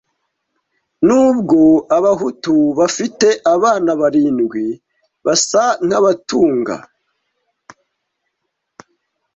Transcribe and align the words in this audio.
Nubwo 1.05 1.59
Abahutu 1.97 2.53
bafite 2.79 3.27
abana 3.53 3.91
barindwi, 4.01 4.65
basa 5.25 5.63
nkabatunga. 5.85 6.75